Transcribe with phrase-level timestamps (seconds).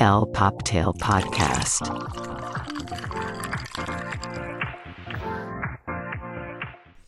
[0.00, 1.82] El Poptail Podcast.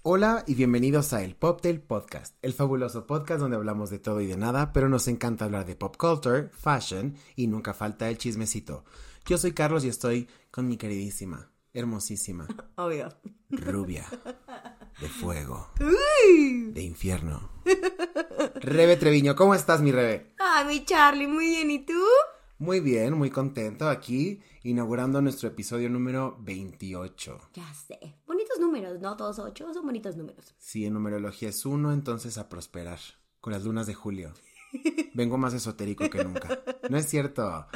[0.03, 4.27] Hola y bienvenidos a el Poptail Podcast, el fabuloso podcast donde hablamos de todo y
[4.27, 8.85] de nada, pero nos encanta hablar de pop culture, fashion y nunca falta el chismecito.
[9.27, 12.47] Yo soy Carlos y estoy con mi queridísima, hermosísima,
[12.77, 13.09] Obvio.
[13.51, 14.05] rubia,
[15.01, 17.51] de fuego, de infierno.
[18.57, 20.35] Rebe Treviño, ¿cómo estás mi Rebe?
[20.39, 21.71] Ay, mi Charlie, muy bien.
[21.71, 22.01] ¿Y tú?
[22.59, 27.51] Muy bien, muy contento aquí, inaugurando nuestro episodio número 28.
[27.53, 28.17] Ya sé.
[28.27, 29.15] Bonitos números, ¿no?
[29.17, 30.55] Todos ocho son bonitos números.
[30.59, 32.99] Si en numerología es uno, entonces a prosperar.
[33.43, 34.33] Con las lunas de julio.
[35.15, 36.61] Vengo más esotérico que nunca.
[36.89, 37.67] No es cierto.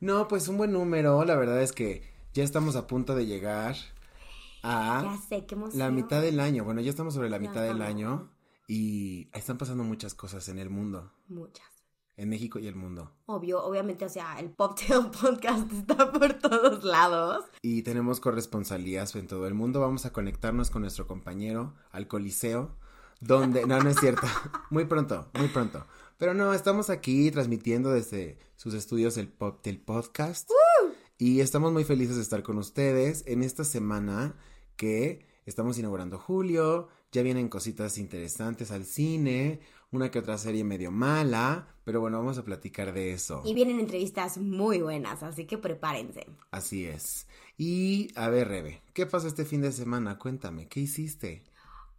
[0.00, 1.24] No, pues un buen número.
[1.24, 3.74] La verdad es que ya estamos a punto de llegar
[4.62, 5.80] a Ya sé, qué emoción.
[5.80, 6.64] la mitad del año.
[6.64, 8.30] Bueno, ya estamos sobre la mitad del año
[8.68, 11.12] y están pasando muchas cosas en el mundo.
[11.28, 11.66] Muchas.
[12.22, 13.10] En México y el mundo.
[13.26, 17.46] Obvio, obviamente, o sea, el Poptail Podcast está por todos lados.
[17.62, 19.80] Y tenemos corresponsalías en todo el mundo.
[19.80, 22.76] Vamos a conectarnos con nuestro compañero al Coliseo,
[23.20, 23.66] donde...
[23.66, 24.28] No, no es cierto.
[24.70, 25.84] Muy pronto, muy pronto.
[26.16, 30.48] Pero no, estamos aquí transmitiendo desde sus estudios el Pop del Podcast.
[31.18, 34.36] Y estamos muy felices de estar con ustedes en esta semana
[34.76, 36.86] que estamos inaugurando julio.
[37.10, 39.60] Ya vienen cositas interesantes al cine,
[39.92, 43.42] una que otra serie medio mala, pero bueno, vamos a platicar de eso.
[43.44, 46.26] Y vienen entrevistas muy buenas, así que prepárense.
[46.50, 47.26] Así es.
[47.58, 50.18] Y a ver, Rebe, ¿qué pasó este fin de semana?
[50.18, 51.44] Cuéntame, ¿qué hiciste?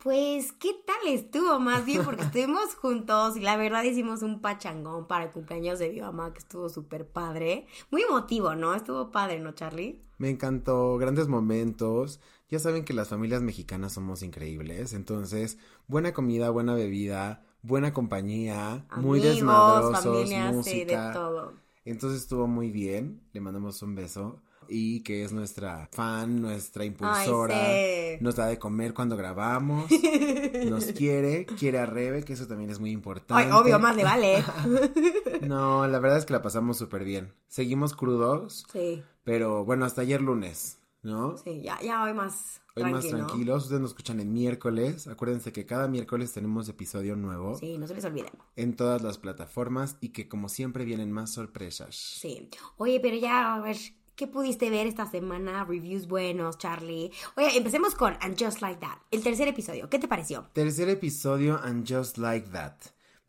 [0.03, 1.59] Pues, ¿qué tal estuvo?
[1.59, 5.91] Más bien, porque estuvimos juntos y la verdad hicimos un pachangón para el cumpleaños de
[5.91, 7.67] mi mamá, que estuvo súper padre.
[7.91, 8.73] Muy emotivo, ¿no?
[8.73, 10.02] Estuvo padre, ¿no, Charlie?
[10.17, 12.19] Me encantó, grandes momentos.
[12.49, 18.86] Ya saben que las familias mexicanas somos increíbles, entonces, buena comida, buena bebida, buena compañía,
[18.97, 21.08] muy Amigos, desmadrosos, familia, sí, música.
[21.08, 21.53] de todo.
[21.86, 24.39] Entonces estuvo muy bien, le mandamos un beso
[24.70, 28.17] y que es nuestra fan, nuestra impulsora, sí.
[28.22, 29.89] nos da de comer cuando grabamos,
[30.70, 33.43] nos quiere, quiere a Rebe, que eso también es muy importante.
[33.43, 34.43] Ay, obvio, más le vale.
[35.42, 37.33] No, la verdad es que la pasamos súper bien.
[37.49, 41.37] Seguimos crudos, Sí, pero bueno, hasta ayer lunes, ¿no?
[41.37, 43.27] sí, ya, ya hoy más Hoy más tranquilo.
[43.27, 43.64] tranquilos.
[43.64, 45.08] Ustedes nos escuchan el miércoles.
[45.08, 48.31] Acuérdense que cada miércoles tenemos episodio nuevo Sí, no se les olviden.
[48.55, 51.95] en todas las plataformas y que como siempre vienen más sorpresas.
[51.95, 52.49] Sí.
[52.77, 53.77] Oye, pero ya, a ver,
[54.15, 55.64] ¿qué pudiste ver esta semana?
[55.65, 57.11] Reviews buenos, Charlie.
[57.37, 59.89] Oye, empecemos con And Just Like That, el tercer episodio.
[59.89, 60.47] ¿Qué te pareció?
[60.53, 62.73] Tercer episodio and just like that.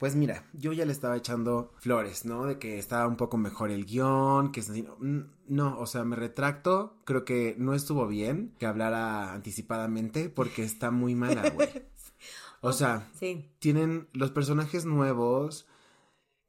[0.05, 2.45] Pues mira, yo ya le estaba echando flores, ¿no?
[2.45, 5.87] De que estaba un poco mejor el guion, que es así, no, mm, no, o
[5.87, 11.49] sea, me retracto, creo que no estuvo bien que hablara anticipadamente porque está muy mala,
[11.55, 11.71] güey.
[12.61, 13.51] O sea, Sí.
[13.61, 15.67] tienen los personajes nuevos,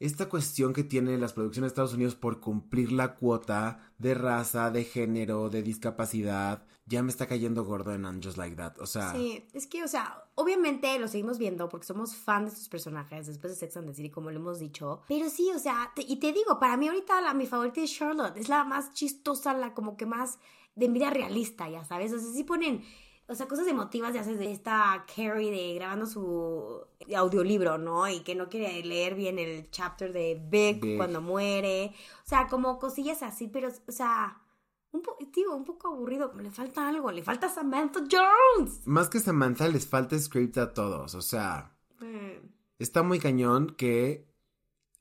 [0.02, 4.70] esta cuestión que tienen las producciones de Estados Unidos por cumplir la cuota de raza,
[4.70, 8.80] de género, de discapacidad, ya me está cayendo gordo en And Just Like That.
[8.80, 12.52] O sea, Sí, es que, o sea, obviamente lo seguimos viendo porque somos fan de
[12.52, 15.02] estos personajes después de Sex and the City, como lo hemos dicho.
[15.08, 17.92] Pero sí, o sea, te- y te digo, para mí ahorita la, mi favorita es
[17.92, 18.38] Charlotte.
[18.38, 20.38] Es la más chistosa, la como que más
[20.76, 22.14] de vida realista, ya sabes.
[22.14, 22.84] O sea, sí ponen,
[23.28, 26.86] o sea, cosas emotivas de haces de esta Carrie de grabando su
[27.16, 28.08] audiolibro, ¿no?
[28.08, 30.98] Y que no quiere leer bien el chapter de Big, Big.
[30.98, 31.94] cuando muere.
[32.24, 34.40] O sea, como cosillas así, pero, o sea...
[34.96, 38.82] Un po- digo, un poco aburrido, le falta algo, le falta Samantha Jones.
[38.86, 41.16] más que Samantha les falta script a todos.
[41.16, 42.48] O sea, Mm,
[42.80, 44.28] está muy cañón que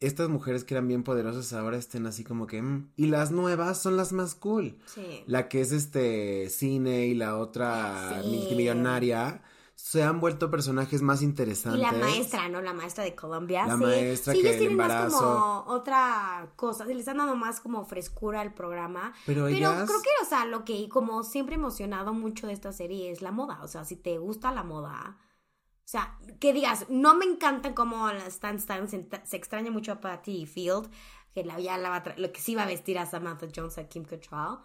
[0.00, 2.60] estas mujeres que eran bien poderosas ahora estén así como que...
[2.62, 4.78] mm, Y las nuevas son las más cool.
[4.86, 5.22] Sí.
[5.26, 8.28] La que es este cine y la otra Sí.
[8.28, 9.42] multimillonaria
[9.76, 11.80] se han vuelto personajes más Y interesantes.
[11.82, 12.60] la maestra, ¿no?
[12.60, 13.66] La maestra de Colombia.
[13.66, 13.82] La sí.
[13.82, 16.84] maestra sí, que ellos el tienen más como otra cosa.
[16.86, 19.12] Se les están dando más como frescura al programa.
[19.26, 22.52] Pero Pero ellas- creo que, o sea, lo que como siempre he emocionado mucho de
[22.54, 23.60] esta serie es la moda.
[23.62, 25.18] O sea, si te gusta la moda.
[25.84, 30.00] O sea, que digas, no me encanta cómo Stan Stan se, se extraña mucho a
[30.00, 30.88] Patty Field,
[31.34, 33.76] que la, ya la va a lo que sí va a vestir a Samantha Jones
[33.76, 34.60] a Kim Cattrall.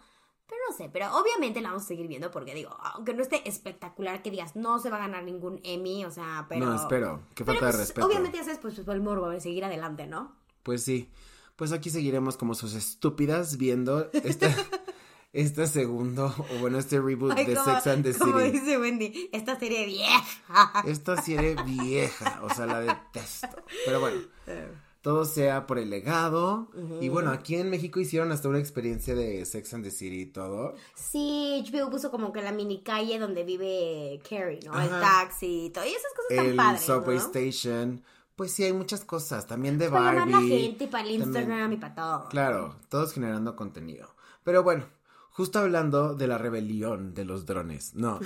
[0.50, 3.48] Pero no sé, pero obviamente la vamos a seguir viendo porque digo, aunque no esté
[3.48, 6.66] espectacular que digas, no se va a ganar ningún Emmy, o sea, pero...
[6.66, 7.20] No, espero.
[7.36, 8.06] Qué Pero falta de pues, respeto.
[8.08, 10.34] obviamente ya sabes, pues, pues, el morbo, de seguir adelante, ¿no?
[10.64, 11.08] Pues sí.
[11.54, 14.52] Pues aquí seguiremos como sus estúpidas viendo este,
[15.32, 18.50] este segundo, o bueno, este reboot Ay, de como- Sex and the Como City.
[18.50, 20.82] dice Wendy, esta serie vieja.
[20.84, 23.48] Esta serie vieja, o sea, la detesto.
[23.86, 24.20] Pero bueno,
[25.02, 26.70] todo sea por el legado.
[27.00, 30.26] Y bueno, aquí en México hicieron hasta una experiencia de Sex and the City y
[30.26, 30.74] todo.
[30.94, 34.78] Sí, HBO puso como que la mini calle donde vive Carrie, ¿no?
[34.80, 35.84] El taxi y todo.
[35.86, 37.22] Y esas cosas tan El padres, Subway ¿no?
[37.24, 38.04] Station.
[38.36, 39.46] Pues sí, hay muchas cosas.
[39.46, 40.32] También de Para Barbie.
[40.32, 42.28] la gente, para el también- Instagram y para todo.
[42.28, 44.14] Claro, todos generando contenido.
[44.44, 44.86] Pero bueno,
[45.30, 47.94] justo hablando de la rebelión de los drones.
[47.94, 48.20] No.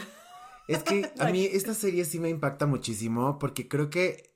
[0.68, 4.33] Es que a mí esta serie sí me impacta muchísimo porque creo que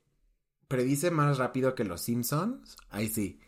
[0.69, 2.77] predice más rápido que los Simpsons.
[2.91, 3.41] Ahí sí.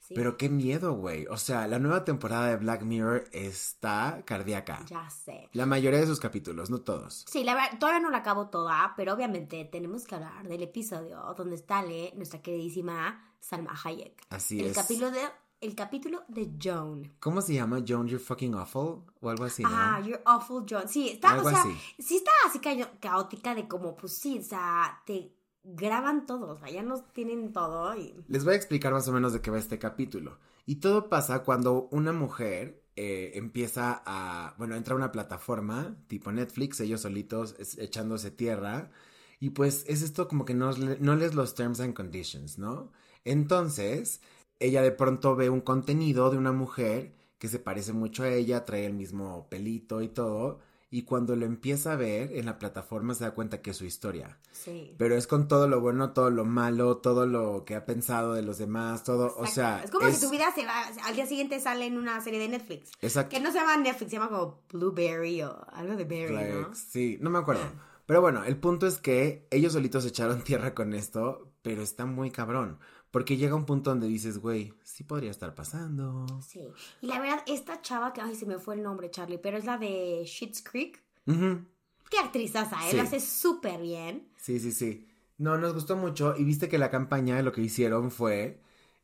[0.00, 1.26] Sí, Pero qué miedo, güey.
[1.28, 4.84] O sea, la nueva temporada de Black Mirror está cardíaca.
[4.88, 5.48] Ya sé.
[5.52, 7.24] La mayoría de sus capítulos, no todos.
[7.30, 11.20] Sí, la verdad, todavía no la acabo toda, pero obviamente tenemos que hablar del episodio
[11.36, 14.20] donde sale nuestra queridísima Salma Hayek.
[14.30, 14.76] Así el es.
[14.76, 15.20] Capítulo de,
[15.60, 17.14] el capítulo de Joan.
[17.20, 17.80] ¿Cómo se llama?
[17.86, 19.68] Joan, you're fucking awful o algo así, ¿no?
[19.72, 20.88] Ah, You're Awful Joan.
[20.88, 21.76] Sí, está, Algo o sea, así.
[22.00, 26.58] sí está así ca- caótica de como, pues sí, o sea, te graban todo, o
[26.58, 28.14] sea, ya nos tienen todo y...
[28.28, 30.38] Les voy a explicar más o menos de qué va este capítulo.
[30.66, 36.32] Y todo pasa cuando una mujer eh, empieza a, bueno, entra a una plataforma tipo
[36.32, 38.90] Netflix, ellos solitos echándose tierra.
[39.38, 42.92] Y pues es esto como que no, no lees los terms and conditions, ¿no?
[43.24, 44.20] Entonces,
[44.58, 48.64] ella de pronto ve un contenido de una mujer que se parece mucho a ella,
[48.66, 50.60] trae el mismo pelito y todo.
[50.92, 53.84] Y cuando lo empieza a ver en la plataforma se da cuenta que es su
[53.84, 54.38] historia.
[54.50, 54.94] Sí.
[54.98, 58.42] Pero es con todo lo bueno, todo lo malo, todo lo que ha pensado de
[58.42, 59.82] los demás, todo, o sea...
[59.84, 62.48] es como si tu vida se va, al día siguiente sale en una serie de
[62.48, 62.90] Netflix.
[63.00, 63.36] Exacto.
[63.36, 66.74] Que no se llama Netflix, se llama como Blueberry o algo de Berry, ¿no?
[66.74, 67.62] Sí, no me acuerdo.
[68.10, 72.32] Pero bueno, el punto es que ellos solitos echaron tierra con esto, pero está muy
[72.32, 72.80] cabrón.
[73.10, 76.26] Porque llega un punto donde dices, güey, sí podría estar pasando.
[76.46, 76.60] Sí.
[77.00, 79.64] Y la verdad, esta chava que, ay, se me fue el nombre, Charlie, pero es
[79.64, 81.02] la de Schitt's Creek.
[81.26, 81.64] Ujú.
[82.08, 82.90] Qué actrizaza, ¿eh?
[82.90, 82.96] Sí.
[82.96, 84.28] Lo hace súper bien.
[84.36, 85.08] Sí, sí, sí.
[85.38, 88.60] No, nos gustó mucho y viste que la campaña lo que hicieron fue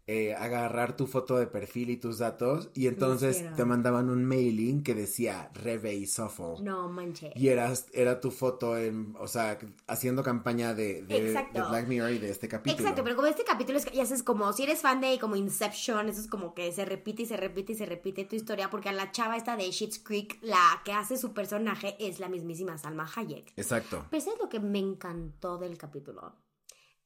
[0.08, 4.84] eh, agarrar tu foto de perfil y tus datos y entonces te mandaban un mailing
[4.84, 6.58] que decía Rebe y Sofo.
[6.62, 7.32] No manches.
[7.34, 9.58] Y eras, era tu foto en, o sea,
[9.88, 12.78] haciendo campaña de, de, Black Mirror y de este capítulo.
[12.78, 16.08] Exacto, pero como este capítulo es, ya es como si eres fan de como Inception,
[16.08, 18.90] eso es como que se repite y se repite y se repite tu historia, porque
[18.90, 22.78] a la chava esta de Schitt's Creek, la que hace su personaje es la mismísima
[22.78, 23.54] Salma Hayek.
[23.56, 24.06] Exacto.
[24.08, 26.36] Pero ¿sabes lo que me encantó del capítulo?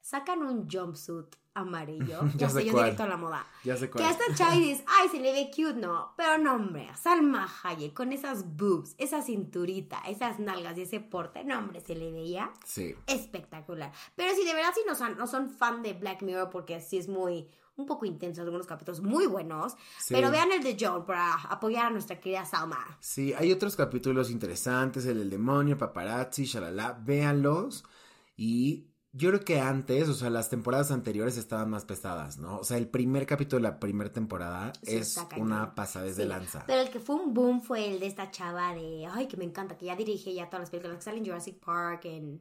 [0.02, 3.46] Sacan un jumpsuit amarillo, Ya ya sé yo directo a la moda.
[3.64, 4.04] Ya sé Que cuál.
[4.06, 6.14] hasta chava y dices, ay, se le ve cute, no.
[6.16, 11.44] Pero no, hombre, Salma Hayek con esas boobs, esa cinturita, esas nalgas y ese porte,
[11.44, 12.94] no, hombre, se le veía Sí.
[13.06, 13.92] espectacular.
[14.16, 16.98] Pero si de verdad si no son, no son fan de Black Mirror porque sí
[16.98, 20.12] es muy un poco intenso algunos capítulos muy buenos, Sí.
[20.12, 22.76] pero vean el de Joan para apoyar a nuestra querida Salma.
[23.00, 27.84] Sí, hay otros capítulos interesantes, el del demonio, paparazzi, shalala, véanlos.
[28.36, 32.58] Y yo creo que antes, o sea, las temporadas anteriores estaban más pesadas, ¿no?
[32.58, 36.64] O sea, el primer capítulo de la primera temporada Sí, es una pasadez de lanza.
[36.66, 39.44] Pero el que fue un boom fue el de esta chava de, ay, que me
[39.44, 42.40] encanta, que ya dirige ya todas las películas que salen en Jurassic Park, en...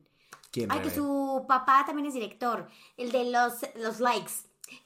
[0.52, 2.68] ¿Quién Ay, que su papá también es director,
[2.98, 4.32] el de los, los likes,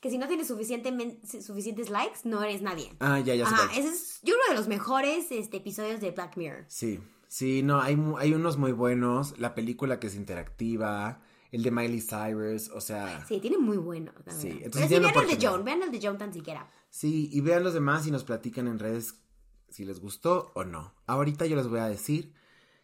[0.01, 2.93] que si no tienes suficientes likes, no eres nadie.
[2.99, 6.37] Ah, ya, ya Ajá, ese es yo creo de los mejores este, episodios de Black
[6.37, 6.65] Mirror.
[6.67, 9.37] Sí, sí, no, hay, hay unos muy buenos.
[9.39, 11.21] La película que es interactiva,
[11.53, 14.11] el de Miley Cyrus, o sea, Sí, tiene muy bueno.
[14.25, 15.47] la Sí, entonces Pero sí, vean el de.
[15.47, 16.69] Joan, vean el de Joan tan siquiera.
[16.89, 19.19] sí, y vean los demás y nos platican en redes
[19.69, 20.93] si les gustó o no.
[21.07, 22.33] Ahorita yo les voy a decir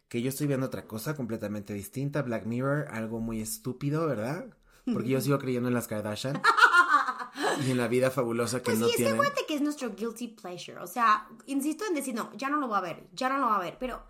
[0.08, 4.46] que yo estoy viendo otra cosa completamente distinta, Black Mirror, algo muy estúpido, ¿verdad?
[4.92, 6.40] Porque yo sigo creyendo en las Kardashian
[7.66, 9.14] y en la vida fabulosa que Pues no sí, tienen.
[9.14, 10.78] acuérdate que es nuestro guilty pleasure.
[10.80, 13.46] O sea, insisto en decir, no, ya no lo voy a ver, ya no lo
[13.46, 14.02] voy a ver, pero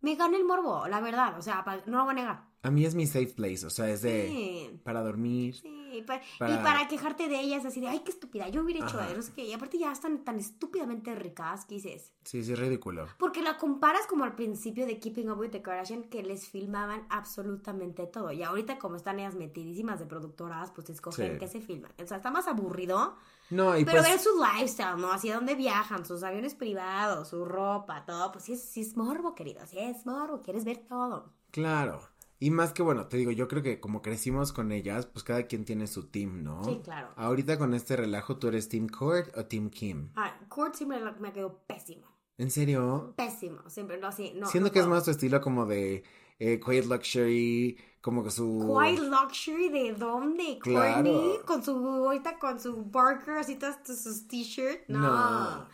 [0.00, 1.36] me gana el morbo, la verdad.
[1.38, 2.51] O sea, no lo voy a negar.
[2.64, 4.80] A mí es mi safe place, o sea, es de Sí.
[4.84, 5.56] para dormir.
[5.56, 6.86] Sí, y pa- y Para- para...
[6.88, 9.44] quejarte de ellas así de, ay, qué estúpida, yo hubiera hecho eso, qué.
[9.46, 12.12] Y aparte ya están tan estúpidamente ricas que dices.
[12.24, 13.08] Sí, sí, es ridículo.
[13.18, 17.04] Porque la comparas como al principio de Keeping Up with the Kardashian que les filmaban
[17.10, 18.30] absolutamente todo.
[18.30, 21.38] Y ahorita como están ellas metidísimas de productoras, pues escogen Sí.
[21.40, 21.92] qué se filman.
[22.00, 23.16] O sea, está más aburrido.
[23.50, 25.12] No, y Pero pues ver su lifestyle, ¿no?
[25.12, 28.30] Hacia dónde viajan, sus aviones privados, su ropa, todo.
[28.30, 29.66] Pues sí es, sí es morbo, querido.
[29.66, 30.40] Sí es morbo.
[30.40, 31.32] Quieres ver todo.
[31.50, 32.00] Claro.
[32.42, 35.46] Y más que bueno, te digo, yo creo que como crecimos con ellas, pues cada
[35.46, 36.64] quien tiene su team, ¿no?
[36.64, 37.12] Sí, claro.
[37.14, 40.10] Ahorita con este relajo, ¿tú eres Team Court o Team Kim?
[40.16, 42.08] Ah, Kurt siempre me quedó pésimo.
[42.38, 43.14] ¿En serio?
[43.16, 43.70] Pésimo.
[43.70, 44.32] Siempre, no, así.
[44.34, 46.02] No, Siento no que es más tu estilo como de
[46.40, 48.76] eh, Quiet Luxury, como que su...
[48.76, 50.58] Quiet Luxury, ¿de dónde?
[50.60, 50.94] Claro.
[51.04, 53.56] Courtney, con su, ahorita con su Barker, así
[53.86, 54.88] sus- t-shirts.
[54.88, 54.98] No.
[54.98, 55.68] No.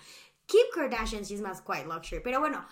[0.44, 2.20] Kim Kardashian sí es más Quiet Luxury.
[2.22, 2.66] Pero bueno,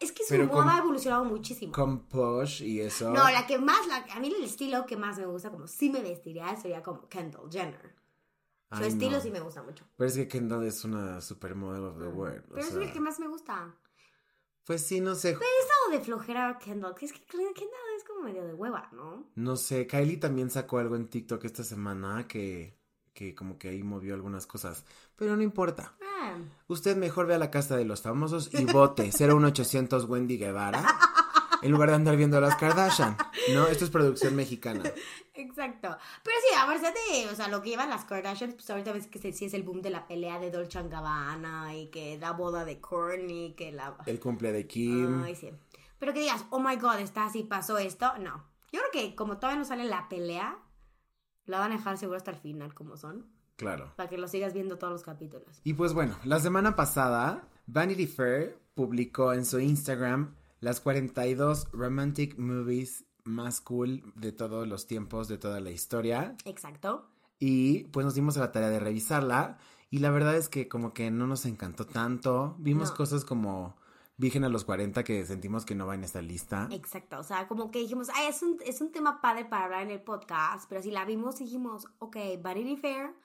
[0.00, 1.72] es que su Pero moda ha evolucionado muchísimo.
[1.72, 3.10] Con Posh y eso.
[3.12, 5.90] No, la que más, la, a mí el estilo que más me gusta, como sí
[5.90, 7.94] me vestiría, sería como Kendall Jenner.
[8.72, 9.20] Su Ay, estilo no.
[9.20, 9.84] sí me gusta mucho.
[9.96, 12.44] Pero es que Kendall es una supermodel of the world.
[12.46, 13.76] o Pero es sea, el que más me gusta.
[14.64, 15.30] Pues sí, no sé.
[15.30, 17.52] Es algo de flojera Kendall, que es que Kendall
[17.96, 19.26] es como medio de hueva, ¿no?
[19.34, 22.78] No sé, Kylie también sacó algo en TikTok esta semana que,
[23.14, 24.84] que como que ahí movió algunas cosas.
[25.16, 25.94] Pero no importa.
[26.02, 26.36] Ah,
[26.68, 30.84] Usted mejor ve a la casa de los famosos y vote 01800 Wendy Guevara
[31.62, 33.16] en lugar de andar viendo a las Kardashian.
[33.54, 34.82] No, esto es producción mexicana.
[35.34, 35.96] exacto.
[36.24, 39.06] Pero sí, a ver, de, o sea, lo que llevan las Kardashians, pues ahorita ves
[39.06, 42.32] que se- sí es el boom de la pelea de Dolce Gabbana y que la
[42.32, 43.96] boda de Kourtney, que la...
[44.06, 45.22] El cumple de Kim.
[45.22, 45.50] Ay, sí.
[46.00, 48.12] Pero que digas, oh my god, está así, pasó esto.
[48.18, 48.44] No.
[48.72, 50.58] Yo creo que como todavía no sale la pelea,
[51.46, 53.26] la van a dejar seguro hasta el final, como son.
[53.56, 53.92] Claro.
[53.96, 55.60] Para que lo sigas viendo todos los capítulos.
[55.64, 62.38] Y pues bueno, la semana pasada, Vanity Fair publicó en su Instagram las 42 romantic
[62.38, 66.34] movies más cool de todos los tiempos, de toda la historia.
[66.44, 67.08] Exacto.
[67.38, 69.58] Y pues nos dimos a la tarea de revisarla.
[69.90, 72.56] Y la verdad es que como que no nos encantó tanto.
[72.58, 72.96] Vimos No.
[72.96, 73.76] cosas como
[74.22, 76.68] Virgen a los 40 que sentimos que no va en esta lista.
[76.70, 77.18] Exacto.
[77.18, 79.90] O sea, como que dijimos, ay, es un, es un tema padre para hablar en
[79.90, 80.68] el podcast.
[80.68, 83.16] Pero si la vimos, dijimos, ok, Vanity Fair,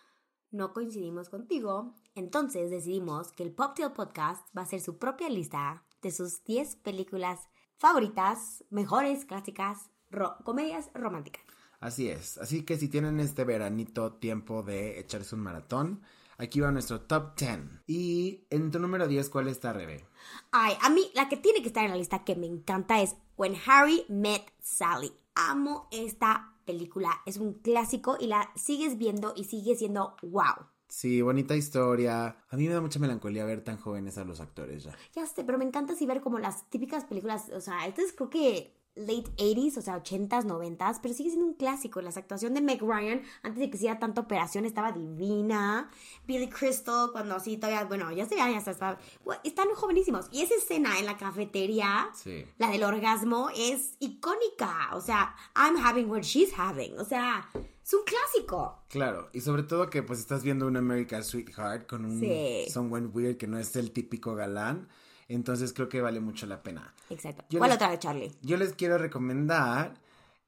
[0.49, 1.93] no coincidimos contigo.
[2.15, 6.77] Entonces decidimos que el Poptail Podcast va a ser su propia lista de sus 10
[6.77, 11.43] películas favoritas, mejores, clásicas, ro- comedias románticas.
[11.79, 12.39] Así es.
[12.39, 16.01] Así que si tienen este veranito tiempo de echarse un maratón,
[16.37, 17.59] aquí va nuestro top 10.
[17.87, 20.05] Y en tu número 10, ¿cuál está, Rebe?
[20.51, 23.15] Ay, a mí la que tiene que estar en la lista que me encanta es
[23.37, 25.11] When Harry Met Sally.
[25.35, 30.67] Amo esta película, es un clásico y la sigues viendo y sigue siendo wow.
[30.89, 32.37] Sí, bonita historia.
[32.49, 34.95] A mí me da mucha melancolía ver tan jóvenes a los actores ya.
[35.13, 38.13] Ya sé, pero me encanta así ver como las típicas películas, o sea, esto es
[38.13, 42.01] creo que late 80s, o sea, 80s, 90s, pero sigue siendo un clásico.
[42.01, 45.89] La actuación de Meg Ryan, antes de que hiciera tanta operación, estaba divina.
[46.25, 50.27] Billy Crystal, cuando así todavía, bueno, ya se veía, ya está, bueno, están jovenísimos.
[50.31, 52.45] Y esa escena en la cafetería, Sí.
[52.57, 54.89] la del orgasmo, es icónica.
[54.93, 56.97] O sea, I'm having what she's having.
[56.99, 58.83] O sea, es un clásico.
[58.89, 62.65] Claro, y sobre todo que pues estás viendo un American Sweetheart con un Sí.
[62.71, 64.87] someone weird que no es el típico galán.
[65.29, 66.93] Entonces creo que vale mucho la pena.
[67.09, 67.43] Exacto.
[67.49, 68.31] Yo ¿Cuál les- otra vez, Charlie?
[68.41, 69.95] Yo les quiero recomendar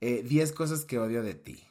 [0.01, 1.63] eh, 10 cosas que odio de ti.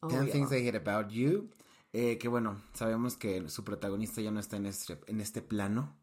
[0.00, 0.32] Oh, 10 yeah.
[0.32, 1.48] things I hate about you.
[1.92, 5.94] Eh, que bueno, sabemos que su protagonista ya no está en este, en este plano.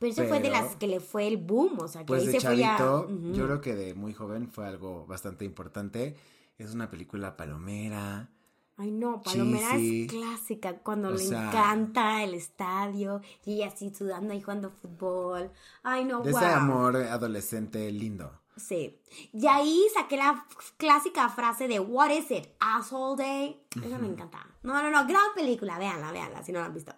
[0.00, 2.26] Pero eso fue de las que le fue el boom, o sea, que Pues ahí
[2.28, 2.76] de se fue ya.
[2.76, 3.32] chavito, Ujú.
[3.34, 6.16] yo creo que de muy joven fue algo bastante importante.
[6.58, 8.30] Es una película palomera.
[8.78, 10.02] Ay, no, Palomera Cheesy.
[10.04, 14.70] es clásica cuando O le sea- encanta el estadio y ella así sudando y jugando
[14.70, 15.50] fútbol.
[15.82, 16.40] Ay, no, De wow.
[16.40, 18.38] ese amor adolescente lindo.
[18.56, 19.00] Sí.
[19.32, 22.48] Y ahí saqué la clásica frase de What is it?
[22.60, 23.62] Asshole Day.
[23.84, 24.46] Esa me encanta.
[24.62, 26.94] No, no, no, gran película, véanla, véanla, si no la han visto.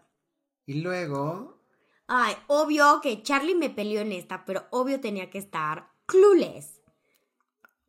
[0.67, 1.59] Y luego,
[2.09, 6.78] Ay, obvio que Charlie me peleó en esta, pero obvio tenía que estar Clueless.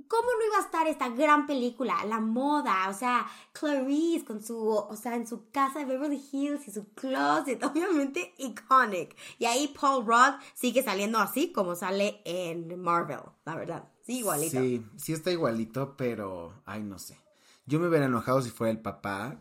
[0.09, 2.03] ¿Cómo no iba a estar esta gran película?
[2.03, 6.67] La moda, o sea, Clarice con su, o sea, en su casa de Beverly Hills
[6.67, 9.15] y su closet, obviamente iconic.
[9.37, 13.87] Y ahí Paul Rudd sigue saliendo así como sale en Marvel, la verdad.
[14.01, 14.59] Sí, igualito.
[14.59, 17.19] sí, sí está igualito, pero, ay, no sé.
[17.67, 19.39] Yo me hubiera enojado si fuera el papá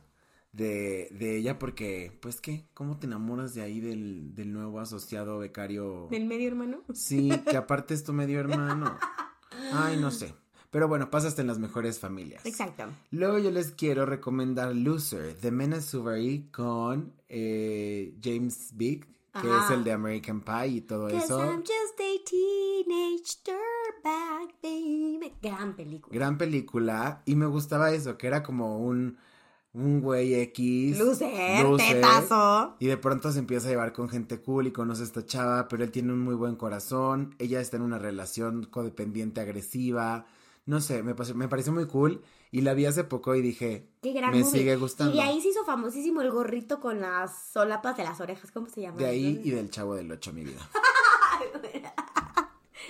[0.52, 2.68] de, de ella porque, pues, ¿qué?
[2.74, 6.08] ¿Cómo te enamoras de ahí del, del nuevo asociado becario?
[6.10, 6.82] ¿Del medio hermano?
[6.92, 8.98] Sí, que aparte es tu medio hermano.
[9.72, 10.34] Ay, no sé.
[10.70, 12.44] Pero bueno, pasaste en las mejores familias.
[12.44, 12.84] Exacto.
[13.10, 19.64] Luego yo les quiero recomendar Loser, de Mena Suvari con eh, James Big, que Ajá.
[19.64, 21.40] es el de American Pie y todo eso.
[21.40, 25.32] I'm just a teenage dirtbag, baby.
[25.40, 26.14] Gran película.
[26.14, 27.22] Gran película.
[27.24, 29.16] Y me gustaba eso, que era como un,
[29.72, 30.98] un güey X.
[30.98, 32.76] Lucer, tetazo.
[32.78, 35.66] Y de pronto se empieza a llevar con gente cool y conoce a esta chava,
[35.68, 37.34] pero él tiene un muy buen corazón.
[37.38, 40.26] Ella está en una relación codependiente agresiva.
[40.68, 42.22] No sé, me, pareció- me pareció muy cool.
[42.50, 44.58] Y la vi hace poco y dije, Qué gran me movie.
[44.58, 45.14] sigue gustando.
[45.14, 48.50] Y de ahí se hizo famosísimo el gorrito con las solapas de las orejas.
[48.50, 48.98] ¿Cómo se llama?
[48.98, 50.60] De ahí y del chavo del 8, mi vida.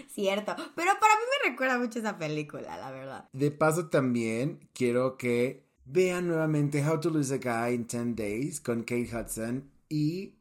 [0.08, 0.54] Cierto.
[0.74, 3.28] Pero para mí me recuerda mucho esa película, la verdad.
[3.32, 8.60] De paso también quiero que vean nuevamente How to Lose a Guy in 10 Days
[8.60, 10.34] con Kate Hudson y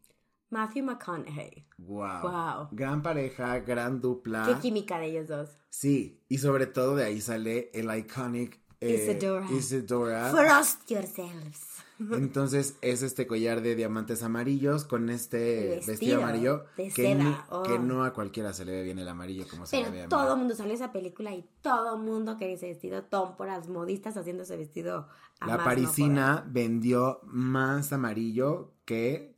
[0.49, 1.65] Matthew McConaughey.
[1.77, 2.67] wow, Wow.
[2.71, 4.45] gran pareja, gran dupla.
[4.45, 5.49] Qué química de ellos dos.
[5.69, 9.47] Sí, y sobre todo de ahí sale el iconic eh, Isadora.
[9.51, 10.31] Isadora.
[10.31, 11.76] Frost yourselves.
[11.99, 17.23] Entonces es este collar de diamantes amarillos con este vestido, vestido amarillo de que, seda,
[17.23, 17.63] no, oh.
[17.63, 20.33] que no a cualquiera se le ve bien el amarillo como se le ve todo
[20.33, 23.03] el mundo salió esa película y todo el mundo quería ese vestido.
[23.03, 25.07] Tom por las modistas haciendo ese vestido.
[25.39, 29.35] a La no parisina vendió más amarillo que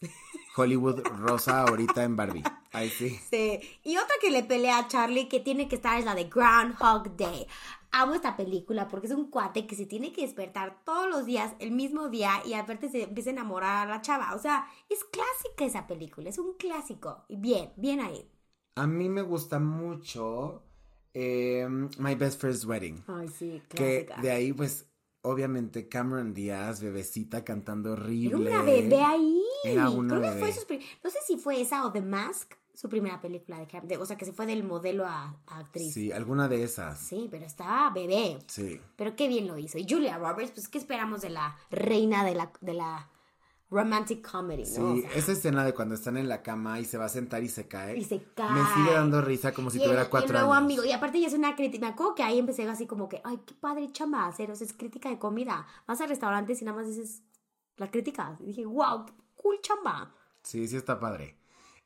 [0.55, 2.43] Hollywood rosa ahorita en Barbie.
[2.71, 3.19] Ay, sí.
[3.29, 3.59] Sí.
[3.83, 7.15] Y otra que le pelea a Charlie que tiene que estar es la de Groundhog
[7.17, 7.47] Day.
[7.91, 11.53] Amo esta película porque es un cuate que se tiene que despertar todos los días,
[11.59, 14.35] el mismo día, y aparte se empieza a enamorar a la chava.
[14.35, 17.25] O sea, es clásica esa película, es un clásico.
[17.29, 18.29] Bien, bien ahí.
[18.75, 20.63] A mí me gusta mucho
[21.13, 21.67] eh,
[21.97, 23.03] My Best Friend's Wedding.
[23.07, 24.21] Ay, sí, Que clásica.
[24.21, 24.85] de ahí, pues,
[25.21, 28.49] obviamente Cameron Díaz, bebecita, cantando horrible.
[28.49, 29.41] Era una bebé ahí.
[29.63, 30.39] Era una ¿Cómo bebé.
[30.39, 30.67] fue sus
[31.03, 34.15] No sé si fue esa o The Mask, su primera película de de- O sea,
[34.15, 35.93] que se fue del modelo a, a actriz.
[35.93, 36.97] Sí, alguna de esas.
[36.97, 38.39] Sí, pero estaba bebé.
[38.47, 38.79] Sí.
[38.95, 39.77] Pero qué bien lo hizo.
[39.77, 43.09] Y Julia Roberts, pues, ¿qué esperamos de la reina de la, de la
[43.69, 44.93] romantic comedy, Sí, no?
[44.93, 47.43] O sea, esa escena de cuando están en la cama y se va a sentar
[47.43, 47.97] y se cae.
[47.97, 48.51] y se cae.
[48.53, 50.63] Me sigue dando risa como si y tuviera y el cuatro nuevo años.
[50.63, 50.85] amigo.
[50.85, 51.85] Y aparte ya es una crítica.
[51.85, 54.49] Me acuerdo que ahí empecé así como que, ay, qué padre chamba hacer.
[54.51, 55.67] O sea, es crítica de comida.
[55.85, 57.23] Vas al restaurante y nada más dices
[57.75, 58.37] la crítica.
[58.39, 59.05] Y dije, wow,
[59.35, 60.15] cool chamba.
[60.43, 61.35] Sí, sí está padre.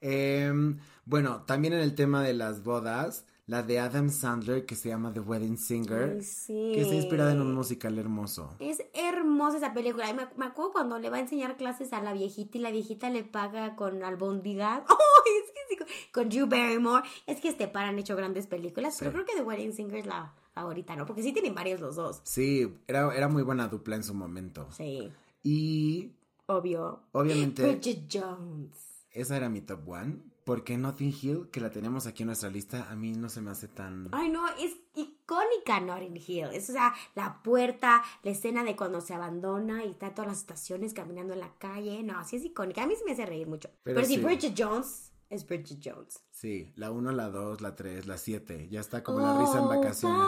[0.05, 4.89] Em, bueno, también en el tema de las bodas, la de Adam Sandler que se
[4.89, 6.71] llama The Wedding Singer, Ay, sí.
[6.75, 8.53] que está inspirada en un musical hermoso.
[8.59, 10.09] Es hermosa esa película.
[10.09, 12.71] Y me, me acuerdo cuando le va a enseñar clases a la viejita y la
[12.71, 14.83] viejita le paga con albóndigas.
[14.89, 15.31] ¡Ay!
[15.45, 17.03] es que sí, con Drew Barrymore.
[17.27, 19.15] Es que este par han hecho grandes películas, pero Sí.
[19.15, 21.05] creo que The Wedding Singer es la favorita, ¿no?
[21.05, 22.21] Porque sí tienen varios los dos.
[22.23, 24.67] Sí, era, era muy buena dupla en su momento.
[24.71, 25.11] Sí,
[25.43, 26.11] Y
[26.45, 27.01] obvio.
[27.13, 28.92] obviamente Bridget Jones.
[29.13, 30.33] Esa era mi top one.
[30.43, 33.51] Porque Notting Hill, que la tenemos aquí en nuestra lista, a mí no se me
[33.51, 34.09] hace tan...
[34.11, 36.49] Ay, no, es icónica Notting Hill.
[36.51, 40.39] Es, o sea, la puerta, la escena de cuando se abandona y está todas las
[40.39, 42.03] estaciones caminando en la calle.
[42.03, 42.83] No, sí es icónica.
[42.83, 43.69] A mí se me hace reír mucho.
[43.83, 44.17] Pero Pero, sí.
[44.17, 46.23] Bridget Jones es Bridget Jones.
[46.31, 48.67] Sí, la 1, la 2, la 3, la 7.
[48.69, 50.27] Ya está como la risa en vacaciones.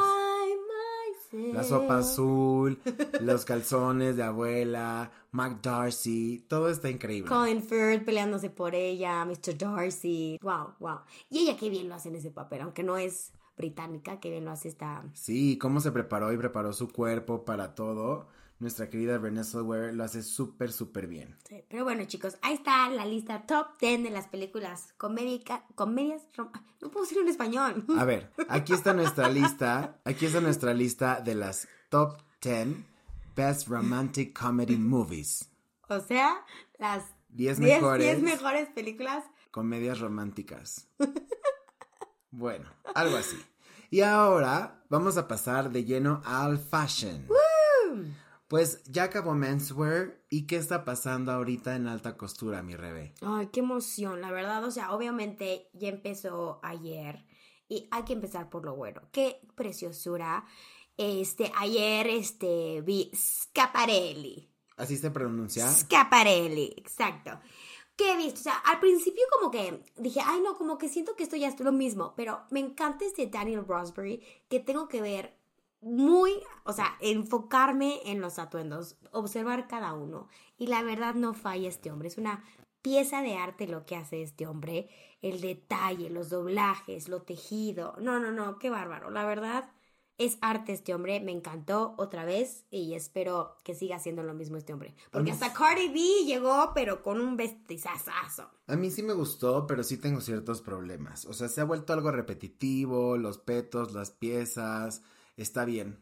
[1.53, 2.79] La sopa azul,
[3.21, 7.29] los calzones de abuela, Mac Darcy, todo está increíble.
[7.29, 9.57] Colin Firth peleándose por ella, Mr.
[9.57, 10.39] Darcy.
[10.41, 10.99] Wow, wow.
[11.29, 14.45] Y ella qué bien lo hace en ese papel, aunque no es británica, qué bien
[14.45, 15.03] lo hace esta.
[15.13, 18.27] Sí, cómo se preparó y preparó su cuerpo para todo.
[18.57, 21.35] Nuestra querida Renée Zellweger lo hace súper, súper bien.
[21.47, 26.21] Sí, Pero bueno, chicos, ahí está la lista top 10 de las películas comédica, comedias.
[26.35, 27.85] rom- No puedo decirlo en español.
[27.97, 29.99] A ver, aquí está nuestra lista.
[30.05, 32.77] Aquí está nuestra lista de las top 10
[33.35, 35.49] Best Romantic Comedy Movies.
[35.89, 36.45] O sea,
[36.79, 39.25] las 10 10 mejores 10 mejores películas.
[39.51, 40.87] comedias románticas.
[42.31, 43.37] Bueno, algo así.
[43.89, 47.27] Y ahora vamos a pasar de lleno al fashion.
[48.47, 53.15] Pues ya acabó menswear y qué está pasando ahorita en alta costura, mi rebe.
[53.21, 54.63] Ay, qué emoción, la verdad.
[54.63, 57.25] O sea, obviamente ya empezó ayer
[57.67, 59.01] y hay que empezar por lo bueno.
[59.11, 60.45] Qué preciosura.
[60.97, 64.51] Este, ayer, este, vi Scaparelli.
[64.77, 65.71] ¿Así se pronuncia?
[65.71, 67.39] Scaparelli, exacto.
[67.95, 68.41] ¿Qué he visto?
[68.41, 71.47] O sea, al principio como que dije, ay no, como que siento que esto ya
[71.47, 75.37] es lo mismo, pero me encanta este Daniel Rosberry que tengo que ver
[75.85, 76.31] muy,
[76.63, 80.27] o sea, enfocarme en los atuendos, observar cada uno.
[80.57, 82.43] Y la verdad no falla este hombre, es una
[82.81, 84.89] pieza de arte lo que hace este hombre,
[85.21, 87.95] el detalle, los doblajes, lo tejido.
[87.99, 89.11] No, no, no, qué bárbaro.
[89.11, 89.71] La verdad
[90.17, 94.57] es arte este hombre, me encantó otra vez y espero que siga haciendo lo mismo
[94.57, 94.95] este hombre.
[95.11, 98.49] Porque hasta Cardi B llegó, pero con un vestizazazo.
[98.65, 101.25] A mí sí me gustó, pero sí tengo ciertos problemas.
[101.25, 105.03] O sea, se ha vuelto algo repetitivo, los petos, las piezas,
[105.37, 105.99] está bien.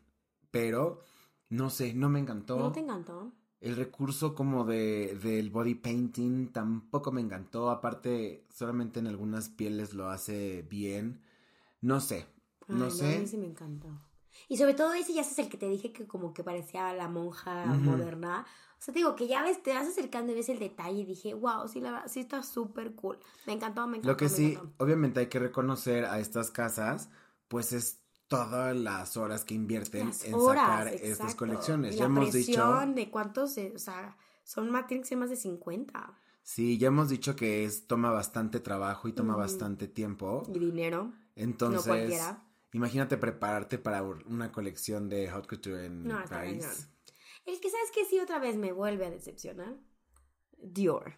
[0.51, 1.01] Pero,
[1.49, 2.57] no sé, no me encantó.
[2.57, 3.31] ¿No te encantó?
[3.61, 7.69] El recurso como de del body painting tampoco me encantó.
[7.71, 11.21] Aparte, solamente en algunas pieles lo hace bien.
[11.81, 12.27] No sé,
[12.67, 13.19] Ay, no A sé.
[13.19, 13.89] mí sí me encantó.
[14.49, 17.07] Y sobre todo ese ya es el que te dije que como que parecía la
[17.07, 18.45] monja moderna.
[18.79, 21.05] O sea, te digo que ya ves, te vas acercando y ves el detalle y
[21.05, 23.19] dije, wow, sí, la, verdad, sí está súper cool.
[23.45, 24.09] Me encantó, me encantó.
[24.09, 24.73] Lo que sí, encantó.
[24.77, 27.09] obviamente hay que reconocer a estas casas,
[27.47, 28.02] pues es
[28.37, 31.93] todas las horas que invierten Las en horas, sacar estas colecciones.
[31.93, 35.29] Y Ya la hemos dicho, de cuántos, o sea, son más, tienen que ser más
[35.29, 36.17] de 50.
[36.41, 40.43] sí, ya hemos dicho que es toma bastante trabajo y toma bastante tiempo.
[40.53, 41.13] Y dinero.
[41.35, 42.43] Entonces, cualquiera.
[42.73, 46.89] imagínate prepararte para una colección de haute couture en No, París.
[47.45, 49.75] El que sabes que sí otra vez me vuelve a decepcionar.
[50.57, 51.15] Dior.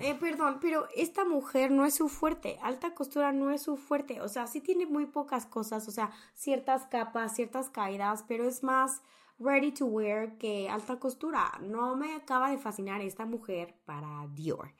[0.00, 2.58] Eh, perdón, pero esta mujer no es su fuerte.
[2.62, 4.20] Alta costura no es su fuerte.
[4.20, 5.88] O sea, sí tiene muy pocas cosas.
[5.88, 9.02] O sea, ciertas capas, ciertas caídas, pero es más
[9.38, 11.52] ready to wear que alta costura.
[11.60, 14.72] No me acaba de fascinar esta mujer para Dior.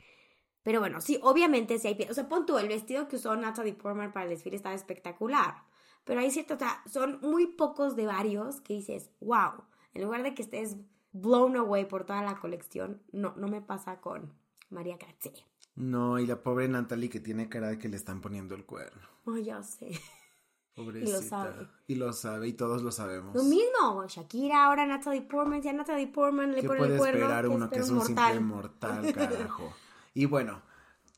[0.63, 2.07] Pero bueno, sí, obviamente sí hay...
[2.11, 5.63] O sea, pon tú, el vestido que usó Natalie Portman para el desfile estaba espectacular.
[6.05, 9.65] Pero hay cierto, o sea, son muy pocos de varios que dices, wow.
[9.95, 10.77] En lugar de que estés
[11.13, 14.35] blown away por toda la colección, no, no me pasa con
[14.71, 15.45] María Grazie.
[15.77, 19.03] No, y la pobre Natalie que tiene cara de que le están poniendo el cuerno.
[19.25, 19.91] Oh, ya sé.
[20.75, 21.23] Pobrecita.
[21.23, 21.69] sabe.
[21.87, 23.35] Y lo sabe, y todos lo sabemos.
[23.35, 27.19] Lo mismo, Shakira, ahora Natalie Portman, ya Natalie Portman le ¿Qué pone puede el cuerno.
[27.21, 29.73] esperar ¿qué uno que es un un simple mortal, carajo?
[30.13, 30.63] Y bueno,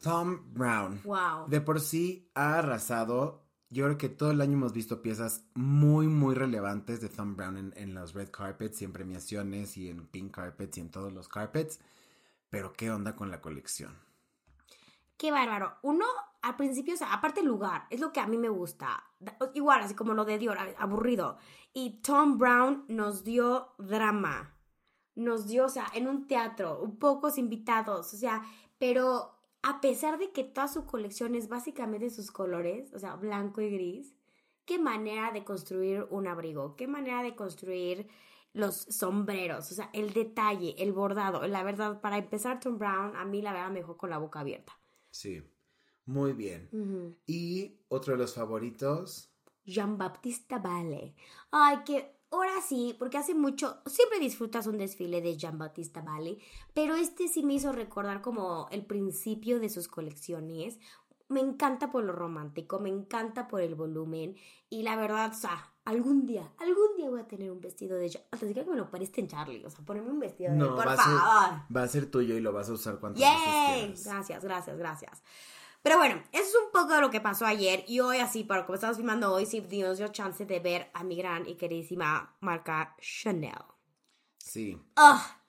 [0.00, 1.00] Tom Brown.
[1.04, 1.48] Wow.
[1.48, 3.46] De por sí ha arrasado.
[3.70, 7.56] Yo creo que todo el año hemos visto piezas muy, muy relevantes de Tom Brown
[7.56, 11.12] en, en los red carpets y en premiaciones y en pink carpets y en todos
[11.12, 11.80] los carpets.
[12.50, 13.98] Pero ¿qué onda con la colección?
[15.16, 15.76] Qué bárbaro.
[15.82, 16.06] Uno,
[16.42, 19.04] al principio, o sea, aparte el lugar, es lo que a mí me gusta.
[19.54, 21.38] Igual, así como lo de Dior, aburrido.
[21.72, 24.54] Y Tom Brown nos dio drama.
[25.16, 28.42] Nos dio, o sea, en un teatro, pocos invitados, o sea,
[28.78, 33.60] pero a pesar de que toda su colección es básicamente sus colores, o sea, blanco
[33.60, 34.14] y gris,
[34.64, 38.08] qué manera de construir un abrigo, qué manera de construir
[38.52, 41.46] los sombreros, o sea, el detalle, el bordado.
[41.46, 44.40] La verdad, para empezar, Tom Brown, a mí la verdad me dejó con la boca
[44.40, 44.78] abierta.
[45.10, 45.42] Sí,
[46.04, 46.68] muy bien.
[47.26, 49.32] Y otro de los favoritos,
[49.68, 51.14] Jean-Baptiste Valle.
[51.50, 56.38] Ay, que ahora sí, porque hace mucho, siempre disfrutas un desfile de Jean-Baptiste Valle,
[56.74, 60.78] pero este sí me hizo recordar como el principio de sus colecciones.
[61.28, 64.36] Me encanta por lo romántico, me encanta por el volumen
[64.70, 68.10] y la verdad, o sea, algún día, algún día voy a tener un vestido de
[68.10, 68.22] Jean.
[68.30, 70.76] Hasta que me lo parezca en Charlie, o sea, ponerme un vestido de él, no,
[70.76, 71.20] por va, a favor.
[71.20, 73.94] ser, va a ser tuyo y lo vas a usar cuantas ¡Yay!
[74.04, 75.22] Gracias, gracias, gracias.
[75.82, 77.84] Pero bueno, eso es un poco de lo que pasó ayer.
[77.88, 81.04] Y hoy, así, para como estamos filmando hoy, sí nos dio chance de ver a
[81.04, 83.54] mi gran y queridísima marca Chanel.
[84.36, 85.40] Sí, ¡Ah!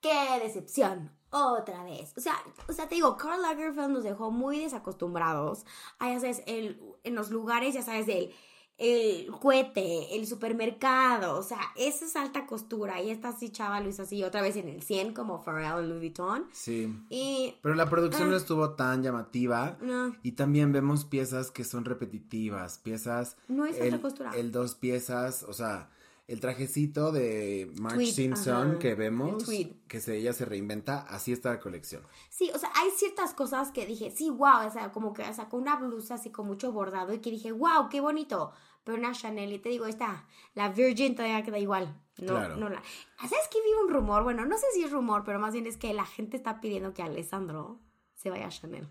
[0.00, 1.18] ¡Qué decepción!
[1.30, 2.14] Otra vez.
[2.16, 2.34] O sea,
[2.68, 5.66] o sea, te digo, Karl Lagerfeld nos dejó muy desacostumbrados
[5.98, 8.32] a, ya sabes, el, en los lugares, ya sabes, del
[8.78, 13.02] el cohete, el supermercado, o sea, esa es alta costura.
[13.02, 16.00] Y esta sí, chava, Luis, así otra vez en el 100 como Pharrell en Louis
[16.00, 16.46] Vuitton.
[16.52, 16.94] sí.
[17.10, 18.30] Y Pero la producción Ah.
[18.30, 19.76] no estuvo tan llamativa.
[19.80, 23.36] no, Y también vemos piezas que son repetitivas, piezas...
[23.48, 24.30] no es el, alta costura.
[24.36, 25.90] el dos piezas, o sea,
[26.28, 29.44] el trajecito de Marge Tweed, Simpson ajá, que vemos,
[29.88, 32.02] que se, ella se reinventa, así está la colección.
[32.28, 35.56] Sí, o sea, hay ciertas cosas que dije, sí, wow, o sea, como que sacó
[35.56, 38.52] una blusa así con mucho bordado y que dije, wow, qué bonito.
[38.88, 40.24] Pero una Chanel, y te digo, esta,
[40.54, 41.94] la Virgin todavía queda igual.
[42.16, 42.56] No, Claro.
[42.56, 42.82] no la.
[43.18, 44.22] ¿Sabes qué vi un rumor?
[44.22, 46.94] Bueno, no sé si es rumor, pero más bien es que la gente está pidiendo
[46.94, 47.82] que Alessandro
[48.14, 48.88] se vaya a Chanel.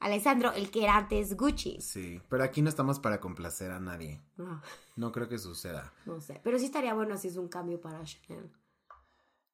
[0.00, 1.80] Alessandro, el que era antes Gucci.
[1.80, 4.20] Sí, pero aquí no estamos para complacer a nadie.
[4.36, 4.60] No,
[4.96, 5.92] No creo que suceda.
[6.06, 8.50] no sé, pero sí estaría bueno si es un cambio para Chanel.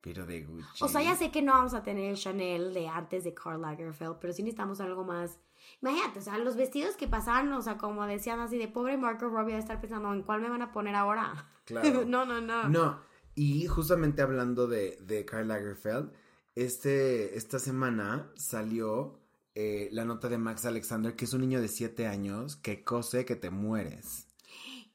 [0.01, 0.83] Pero de Gucci.
[0.83, 3.61] O sea, ya sé que no vamos a tener el Chanel de antes de Karl
[3.61, 5.39] Lagerfeld, pero sí necesitamos algo más.
[5.83, 9.29] Imagínate, o sea, los vestidos que pasaban, o sea, como decían así de pobre Marco
[9.29, 11.47] Robbie de estar pensando en cuál me van a poner ahora.
[11.71, 12.05] Claro.
[12.05, 12.69] no, no, no.
[12.69, 13.01] No,
[13.37, 16.11] y justamente hablando de, de Karl Lagerfeld,
[16.57, 19.21] este, esta semana salió
[19.55, 23.25] eh, la nota de Max Alexander, que es un niño de 7 años que cose
[23.25, 24.27] que te mueres.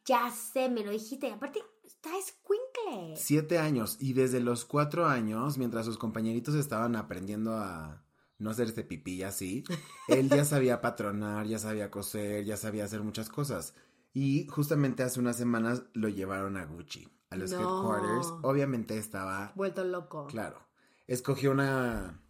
[0.08, 1.30] Ya sé, me lo dijiste.
[1.30, 1.64] Y aparte,
[2.06, 3.16] está escuincle.
[3.16, 8.04] 7 años, y desde los 4 años, mientras sus compañeritos estaban aprendiendo a
[8.38, 9.64] no hacerse pipí así,
[10.08, 13.74] él ya sabía patronar, ya sabía coser, ya sabía hacer muchas cosas.
[14.14, 17.60] Y justamente hace unas semanas lo llevaron a Gucci, a los No.
[17.60, 18.34] headquarters.
[18.44, 20.28] Obviamente estaba Vuelto loco.
[20.28, 20.60] Claro.
[21.08, 22.22] Escogió una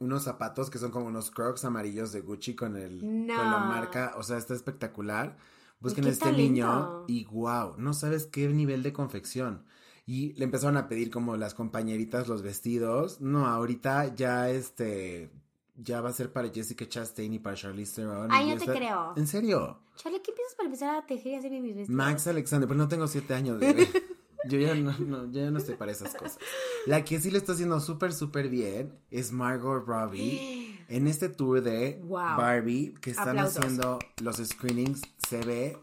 [0.00, 3.34] unos zapatos que son como unos crocs amarillos de Gucci con el No.
[3.36, 5.36] con la marca, o sea, está espectacular.
[5.80, 6.42] Busquen a este talento.
[6.42, 9.64] niño y wow, no sabes qué nivel de confección.
[10.06, 13.20] Y le empezaron a pedir como las compañeritas los vestidos.
[13.20, 15.30] No, ahorita ya este
[15.76, 18.28] ya va a ser para Jessica Chastain y para Charlize Theron.
[18.32, 19.12] Ay, no te está- creo.
[19.16, 19.80] ¿En serio?
[19.96, 21.90] Charlie, ¿qué piensas para empezar a tejer y hacer mis vestidos?
[21.90, 23.88] Max Alexander, pero no tengo siete años, bebé.
[24.48, 26.38] Yo ya no, no, ya no estoy para esas cosas.
[26.86, 30.57] La que sí lo está haciendo súper, súper bien es Margot Robbie.
[30.88, 32.36] En este tour de Wow.
[32.36, 33.58] Barbie que están Aplausos.
[33.58, 35.78] haciendo los screenings, se ve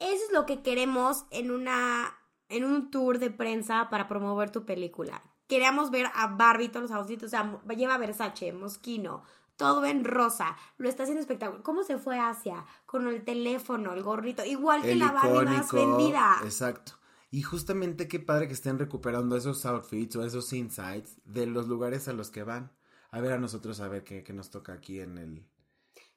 [0.00, 2.14] Eso es lo que queremos en una
[2.48, 5.22] en un tour de prensa para promover tu película.
[5.46, 9.22] Queremos ver a Barbie todos los outfits, o sea, lleva Versace, Moschino,
[9.56, 10.56] todo en rosa.
[10.78, 11.62] Lo está haciendo espectacular.
[11.62, 12.64] ¿Cómo se fue Asia?
[12.86, 16.36] Con el teléfono, el gorrito, igual que el la Barbie más vendida.
[16.42, 16.92] Exacto.
[17.30, 22.08] Y justamente qué padre que estén recuperando esos outfits o esos insights de los lugares
[22.08, 22.70] a los que van.
[23.10, 25.46] A ver a nosotros a ver qué, qué nos toca aquí en el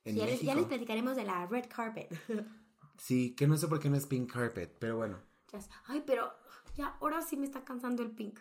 [0.03, 2.09] en ya, les, ya les platicaremos de la red carpet.
[2.97, 5.17] Sí, que no sé por qué no es pink carpet, pero bueno.
[5.87, 6.31] Ay, pero
[6.75, 8.39] ya, ahora sí me está cansando el pink.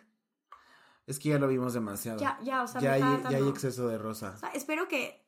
[1.07, 2.19] Es que ya lo vimos demasiado.
[2.19, 4.33] Ya, ya, o sea, ya me hay, ya hay exceso de rosa.
[4.35, 5.25] O sea, espero que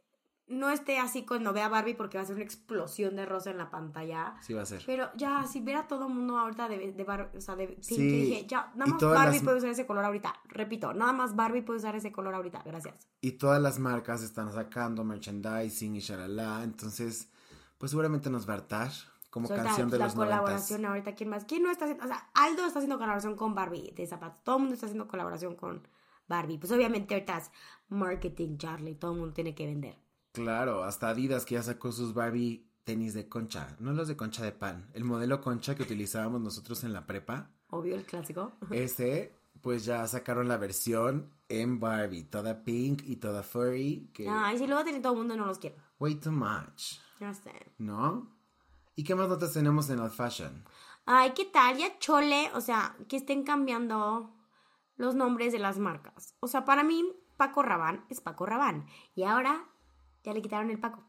[0.47, 3.57] no esté así cuando vea Barbie porque va a ser una explosión de rosa en
[3.57, 4.35] la pantalla.
[4.41, 4.83] Sí va a ser.
[4.85, 7.95] Pero ya, si viera todo el mundo ahorita de, de Barbie, o sea, de Sí,
[7.97, 10.35] dije, ya, nada más Barbie las- puede usar ese color ahorita.
[10.45, 12.61] Repito, nada más Barbie puede usar ese color ahorita.
[12.65, 13.07] Gracias.
[13.21, 16.63] Y todas las marcas están sacando merchandising y shalala.
[16.63, 17.29] Entonces,
[17.77, 18.91] pues seguramente nos va a hartar
[19.29, 21.45] como canción de la los colaboración ahorita, ¿quién más?
[21.45, 22.03] ¿Quién no está haciendo?
[22.03, 24.43] O sea, Aldo está haciendo colaboración con Barbie de zapatos.
[24.43, 25.87] Todo el mundo está haciendo colaboración con
[26.27, 26.57] Barbie.
[26.59, 27.49] Pues obviamente ahorita es
[27.89, 28.95] marketing, Charlie.
[28.95, 29.97] Todo el mundo tiene que vender.
[30.33, 33.75] Claro, hasta Adidas que ya sacó sus Barbie tenis de concha.
[33.79, 34.89] No los de concha de pan.
[34.93, 37.49] El modelo concha que utilizábamos nosotros en la prepa.
[37.69, 38.51] Obvio, el clásico.
[38.71, 42.23] Ese, pues ya sacaron la versión en Barbie.
[42.23, 44.09] Toda pink y toda furry.
[44.13, 45.75] Que Ay, si luego tiene todo el mundo, no los quiero.
[45.99, 46.97] way too much.
[47.19, 47.53] Ya sé.
[47.77, 48.27] ¿No?
[48.95, 50.65] ¿Y qué más notas tenemos en el fashion?
[51.05, 51.77] Ay, ¿qué tal?
[51.77, 54.33] Ya chole, o sea, que estén cambiando
[54.97, 56.35] los nombres de las marcas.
[56.39, 57.05] O sea, para mí,
[57.37, 58.87] Paco Rabán es Paco Rabán.
[59.15, 59.65] Y ahora
[60.23, 61.03] ya le quitaron el Paco.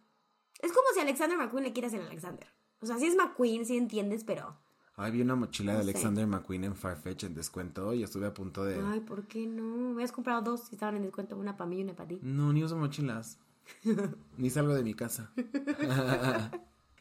[0.61, 2.47] Es como si a Alexander McQueen le quitas el Alexander.
[2.81, 4.57] O sea, sí es McQueen, sí entiendes, pero...
[4.97, 5.91] Ay, vi una mochila de sé.
[5.91, 8.81] Alexander McQueen en Farfetch en descuento y estuve a punto de...
[8.81, 9.65] Ay, ¿por qué no?
[9.65, 12.21] Me habías comprado dos y estaban en descuento, una para mí y una para ti.
[12.23, 13.39] No, ni uso mochilas.
[14.37, 15.33] ni salgo de mi casa.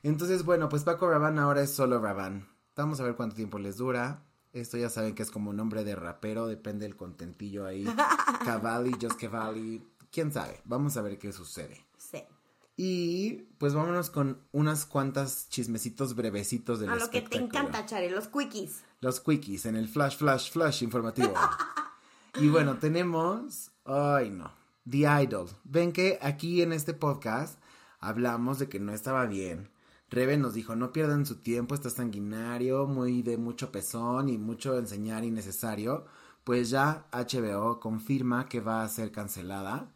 [0.04, 2.45] Entonces, bueno, pues Paco Rabanne ahora es solo Rabanne.
[2.76, 4.23] Vamos a ver cuánto tiempo les dura.
[4.52, 7.86] Esto ya saben que es como nombre de rapero, depende del contentillo ahí.
[8.45, 10.62] Cavalli, Just Cavalli, quién sabe.
[10.63, 11.84] Vamos a ver qué sucede.
[11.97, 12.23] Sí.
[12.78, 18.10] Y pues vámonos con unas cuantas chismecitos brevecitos del A lo que te encanta, Chare,
[18.10, 18.84] los quickies.
[19.02, 21.34] Los quickies en el flash, flash, flash informativo.
[22.39, 23.71] y bueno, tenemos.
[23.86, 24.52] Ay, no.
[24.89, 25.49] The Idol.
[25.63, 27.60] Ven que aquí en este podcast
[27.99, 29.69] hablamos de que no estaba bien.
[30.10, 34.78] Rebe nos dijo: no pierdan su tiempo, está sanguinario, muy de mucho pezón y mucho
[34.78, 36.06] enseñar innecesario.
[36.43, 39.89] Pues ya HBO confirma que va a ser cancelada.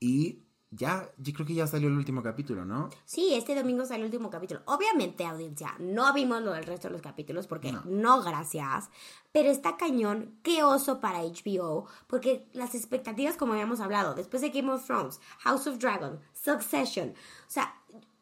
[0.00, 2.90] Y ya, yo creo que ya salió el último capítulo, ¿no?
[3.04, 4.62] Sí, este domingo salió el último capítulo.
[4.66, 7.82] Obviamente, audiencia, no vimos lo del resto de los capítulos porque No.
[7.84, 8.88] no, gracias.
[9.32, 14.50] Pero está cañón, qué oso para HBO, porque las expectativas, como habíamos hablado, después de
[14.50, 17.74] Game of Thrones, House of Dragon, Succession, o sea,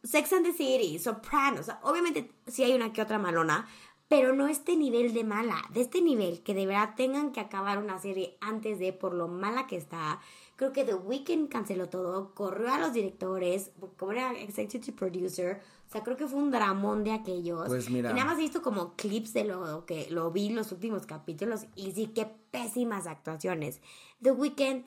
[0.02, 3.68] Sex and the City, Sopranos, o sea, obviamente sí hay una que otra malona,
[4.08, 7.76] pero no este nivel de mala, de este nivel que de verdad tengan que acabar
[7.76, 10.20] una serie antes de por lo mala que está.
[10.59, 15.90] Creo que The Weeknd canceló todo, corrió a los directores, como era executive producer, o
[15.92, 17.68] sea, creo que fue un dramón de aquellos.
[17.68, 18.11] Pues mira.
[18.11, 21.66] Y nada más he visto como clips de lo que lo vi los últimos capítulos
[21.77, 23.81] y sí, qué pésimas actuaciones.
[24.21, 24.85] The Weeknd,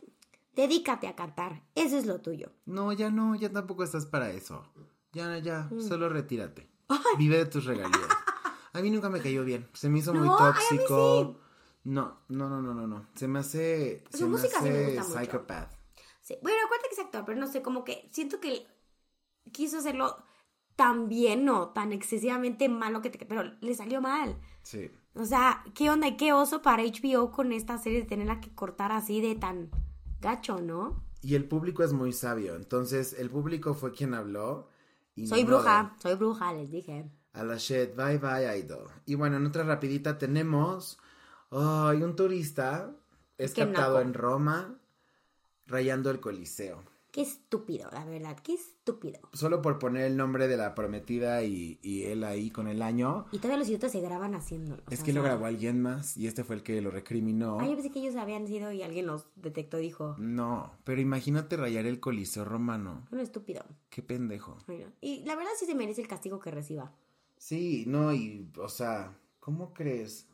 [0.57, 2.51] dedícate a cantar, eso es lo tuyo.
[2.65, 4.65] No, ya no, ya tampoco estás para eso.
[5.13, 5.79] Ya, ya, Mm.
[5.79, 6.67] solo retírate.
[7.17, 7.95] Vive de tus regalías.
[8.73, 9.67] A mí nunca me cayó bien.
[9.73, 11.35] Se me hizo muy No, tóxico.
[11.83, 13.07] No, no, no, no, no, no.
[13.15, 14.03] Se me hace.
[14.11, 15.19] Su se me música sí me hace gusta mucho.
[15.19, 15.71] psychopath.
[16.21, 18.67] Sí, Bueno, acuérdate que es actor, pero no sé, como que siento que
[19.51, 20.15] quiso hacerlo
[20.75, 23.25] tan bien o tan excesivamente malo que te...
[23.25, 24.37] Pero le salió mal.
[24.63, 24.91] Sí.
[25.15, 28.53] O sea, ¿qué onda y qué oso para HBO con esta serie de tenerla que
[28.53, 29.69] cortar así de tan
[30.21, 31.03] gacho, ¿no?
[31.21, 32.55] Y el público es muy sabio.
[32.55, 34.69] Entonces, el público fue quien habló.
[35.15, 37.11] Y Soy bruja, soy bruja, les dije.
[37.33, 38.87] A la shit, bye bye idol.
[39.05, 40.97] Y bueno, en otra rapidita tenemos.
[41.51, 42.91] Ay, un turista
[43.37, 44.07] es Qué captado naco.
[44.07, 44.79] en Roma
[45.67, 46.83] rayando el Coliseo.
[47.11, 49.19] Qué estúpido, la verdad, qué estúpido.
[49.33, 53.25] Solo por poner el nombre de la prometida y, y él ahí con el año.
[53.33, 54.81] Y todavía los idiotas se graban haciéndolo.
[54.89, 57.59] Es que lo grabó alguien más y este fue el que lo recriminó.
[57.59, 61.01] Ay, yo pensé que ellos habían sido y alguien los detectó y dijo, No, pero
[61.01, 63.05] imagínate rayar el Coliseo romano.
[63.11, 63.65] un estúpido.
[63.89, 64.55] Qué pendejo.
[65.01, 66.93] Y la verdad sí se merece el castigo que reciba.
[67.37, 70.27] Sí, no, y, o sea, ¿cómo crees?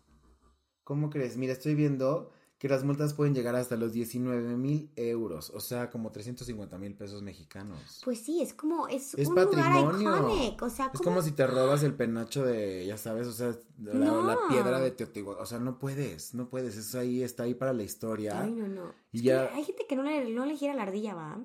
[0.87, 1.35] ¿Cómo crees?
[1.35, 5.89] Mira, estoy viendo que las multas pueden llegar hasta los 19 mil euros, o sea,
[5.89, 8.01] como 350 mil pesos mexicanos.
[8.05, 9.91] Pues sí, es como, es, Es un patrimonio.
[9.91, 10.55] lugar.
[10.63, 11.21] O sea, Es como...
[11.21, 14.23] si te robas el penacho de, ya sabes, o sea, la, No.
[14.23, 15.43] la piedra de Teotihuacán.
[15.43, 16.77] O sea, no puedes, no puedes.
[16.77, 18.41] Eso ahí está ahí para la historia.
[18.41, 18.93] Ay, no, no.
[19.11, 21.43] Y Es ya- que hay gente que no le, no le gira la ardilla, ¿va?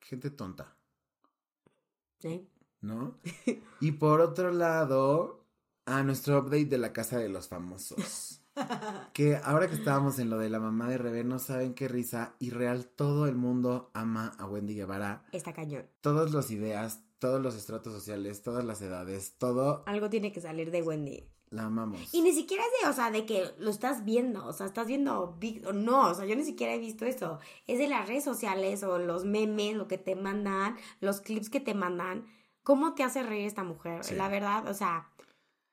[0.00, 0.76] Gente tonta,
[2.24, 2.44] ¿Eh?
[2.80, 3.18] ¿no?
[3.80, 5.46] y por otro lado,
[5.86, 8.40] a nuestro update de la casa de los famosos.
[9.12, 12.34] Que ahora que estábamos en lo de la mamá de Rebe, no saben qué risa.
[12.38, 15.24] Y real, todo el mundo ama a Wendy Guevara.
[15.32, 15.86] Está cañón.
[16.00, 20.70] Todas las ideas, todos los estratos sociales, todas las edades, todo Algo tiene que salir
[20.70, 21.28] de Wendy.
[21.50, 22.12] la amamos.
[22.14, 24.86] Y ni siquiera es de, o sea, de que lo estás viendo, o sea, estás
[24.86, 27.38] viendo, Big- o no, o sea, yo ni siquiera he visto eso.
[27.66, 31.60] Es de las redes sociales o los memes, lo que te mandan, los clips que
[31.60, 32.24] te mandan.
[32.62, 34.02] ¿Cómo te hace reír esta mujer?
[34.04, 34.14] Sí.
[34.14, 35.10] La verdad, o sea,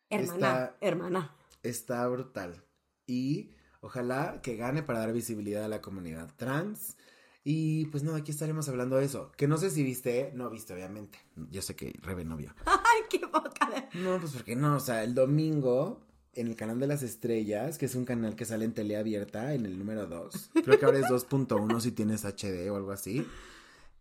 [0.09, 1.35] hermana, Está- hermana.
[1.63, 2.63] Está brutal.
[3.09, 3.49] Y
[3.81, 6.95] ojalá que gane para dar visibilidad a la comunidad trans.
[7.43, 9.31] Y pues no, aquí estaremos hablando de eso.
[9.35, 11.17] Que no sé si viste, no viste, obviamente.
[11.49, 12.53] Yo sé que Rebe no vio.
[12.65, 13.99] Ay, qué boca de...
[13.99, 17.87] No, pues porque no, o sea, el domingo en el canal de las estrellas, que
[17.87, 20.99] es un canal que sale en tele abierta, en el número 2, creo que ahora
[20.99, 23.25] es 2.1 si tienes HD o algo así,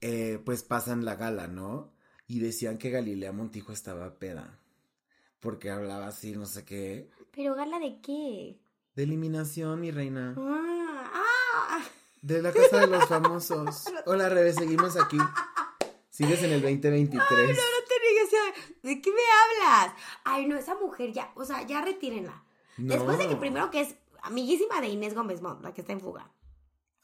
[0.02, 1.90] eh, pues pasan la gala, ¿no?
[2.28, 4.60] Y decían que Galilea Montijo estaba peda,
[5.40, 8.58] porque hablaba así, no sé qué, ¿Pero gala de qué?
[8.98, 11.84] De eliminación, mi reina, Ah, ah.
[12.20, 13.84] de la casa de los famosos.
[14.06, 15.18] Hola, Rebe, seguimos aquí.
[16.10, 17.20] Sigues en el 2023.
[17.20, 19.94] No, no te digas, o sea, ¿de qué me hablas?
[20.24, 22.42] Ay, no, esa mujer ya, o sea, ya retírenla.
[22.76, 22.94] No.
[22.94, 26.00] Después de que primero que es amiguísima de Inés Gómez Mont, la que está en
[26.00, 26.32] fuga.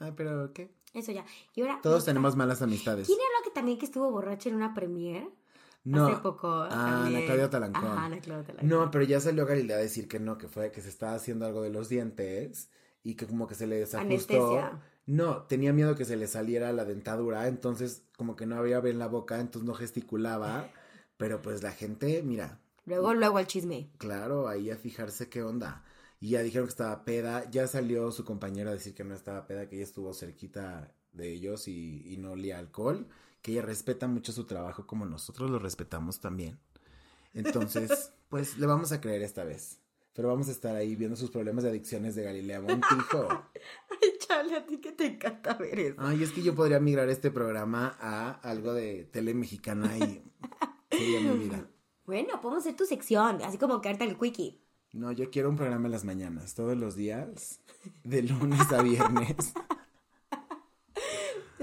[0.01, 0.75] Ah, pero ¿qué?
[0.95, 1.25] Eso ya.
[1.55, 1.79] Y ahora.
[1.81, 3.07] Todos tenemos malas amistades.
[3.07, 5.31] ¿Quién era la que también que estuvo borracha en una premiere?
[5.85, 6.07] No.
[6.07, 6.49] Hace poco.
[6.51, 6.69] Ah,
[7.03, 7.17] también.
[7.19, 7.85] Ana Claudia Talancón.
[7.85, 8.69] Ajá, Ana Claudia Talancón.
[8.69, 11.45] No, pero ya salió Galilea a decir que no, que fue que se estaba haciendo
[11.47, 12.71] algo de los dientes
[13.03, 14.03] y que como que se le desajustó.
[14.35, 14.83] Anestesia.
[15.07, 18.99] No, tenía miedo que se le saliera la dentadura, entonces como que no abría bien
[18.99, 20.71] la boca, entonces no gesticulaba.
[21.19, 23.91] Pero pues la gente, mira, Luego, luego el chisme.
[23.99, 25.85] claro, ahí a fijarse qué onda.
[26.21, 29.47] Y ya dijeron que estaba peda, ya salió su compañero a decir que no estaba
[29.47, 33.07] peda, que ella estuvo cerquita de ellos y, y no olía alcohol,
[33.45, 36.59] que ella respeta mucho su trabajo como nosotros lo respetamos también.
[37.35, 39.81] Entonces, pues le vamos a creer esta vez.
[40.15, 43.29] Pero vamos a estar ahí viendo sus problemas de adicciones de Galilea Montijo.
[43.91, 45.97] Ay, chale, a ti que te encanta ver eso.
[45.99, 50.23] Ay, es que yo podría migrar este programa a algo de tele mexicana y
[50.91, 51.69] sería mi vida.
[52.07, 54.61] Bueno, podemos hacer tu sección, así como ahorita el quickie.
[54.93, 57.61] No, yo quiero un programa en las mañanas, todos los días,
[58.05, 59.55] de lunes a viernes.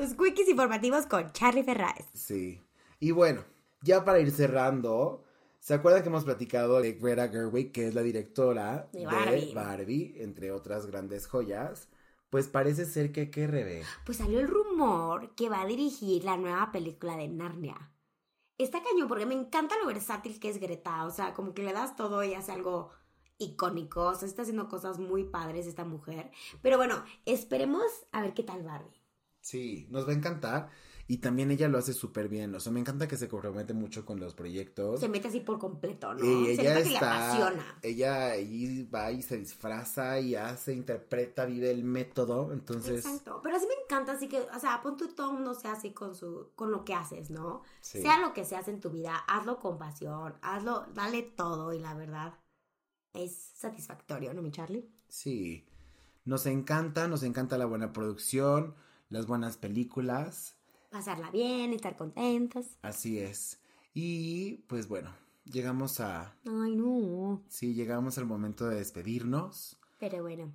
[0.01, 2.07] Los quickies informativos con Charlie Ferraes.
[2.15, 2.59] Sí.
[2.99, 3.43] Y bueno,
[3.83, 5.23] ya para ir cerrando,
[5.59, 9.53] ¿se acuerdan que hemos platicado de Greta Gerwig, que es la directora De de Barbie.
[9.53, 11.87] Barbie, entre otras grandes joyas?
[12.31, 13.83] Pues parece ser que que rebe.
[14.03, 17.91] Pues salió el rumor que va a dirigir la nueva película de Narnia.
[18.57, 21.05] Está cañón porque me encanta lo versátil que es Greta.
[21.05, 22.89] O sea, como que le das todo y hace algo
[23.37, 24.05] icónico.
[24.05, 26.31] O sea, está haciendo cosas muy padres esta mujer.
[26.63, 29.00] Pero bueno, esperemos a ver qué tal Barbie.
[29.41, 30.69] Sí, nos va a encantar.
[31.07, 32.55] Y también ella lo hace súper bien.
[32.55, 35.01] O sea, me encanta que se compromete mucho con los proyectos.
[35.01, 36.23] Se mete así por completo, ¿no?
[36.23, 37.79] Y Se ella que está, apasiona.
[37.81, 43.41] ella ahí va y se disfraza y hace, interpreta, vive el método, entonces, Exacto.
[43.43, 46.15] Pero así me encanta, así que, o sea, pon tú todo mundo sea así con
[46.15, 47.61] su, con lo que haces, ¿no?
[47.81, 48.01] Sí.
[48.01, 51.93] Sea lo que seas en tu vida, hazlo con pasión, hazlo, dale todo y la
[51.93, 52.35] verdad
[53.13, 54.87] es satisfactorio, ¿no, mi Charlie?
[55.09, 55.65] sí,
[56.23, 58.75] nos encanta, nos encanta la buena producción,
[59.11, 60.55] las buenas películas,
[60.89, 62.65] Pasarla bien, estar contentos.
[62.81, 63.61] así es.
[63.93, 65.13] Y pues bueno,
[65.45, 67.41] llegamos a, Ay, no.
[67.47, 69.77] sí, llegamos al momento de despedirnos.
[69.99, 70.51] Pero bueno,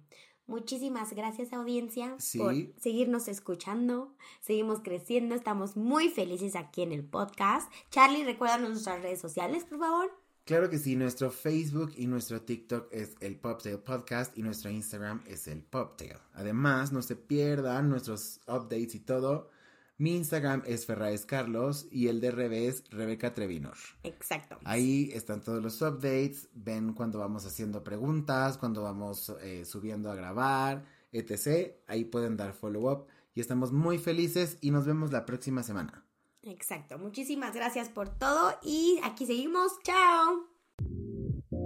[0.46, 2.38] muchísimas gracias audiencia Sí.
[2.38, 4.14] por seguirnos escuchando.
[4.40, 7.72] Seguimos creciendo, estamos muy felices aquí en el podcast.
[7.90, 10.10] Charlie, recuérdanos nuestras redes sociales, por favor.
[10.46, 15.20] Claro que sí, nuestro Facebook y nuestro TikTok es el Poptail Podcast y nuestro Instagram
[15.26, 16.18] es el Poptail.
[16.34, 19.50] Además, no se pierdan nuestros updates y todo.
[19.98, 23.74] Mi Instagram es Ferraes Carlos y el de Revés, Rebeca Trevinor.
[24.04, 24.60] Exacto.
[24.62, 30.14] Ahí están todos los updates, ven cuando vamos haciendo preguntas, cuando vamos eh, subiendo a
[30.14, 31.72] grabar, etc.
[31.88, 36.05] Ahí pueden dar follow up y estamos muy felices y nos vemos la próxima semana.
[36.46, 36.98] Exacto.
[36.98, 39.72] Muchísimas gracias por todo y aquí seguimos.
[39.82, 40.46] Chao.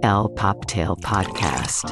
[0.03, 1.85] El Poptail Podcast.